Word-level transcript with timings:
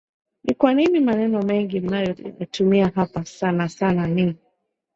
ni 0.43 0.53
kwa 0.53 0.73
nini 0.73 0.99
maneno 0.99 1.41
mengi 1.41 1.79
mnayoyatumia 1.79 2.91
hapa 2.95 3.25
sana 3.25 3.69
sana 3.69 4.07
ni 4.07 4.35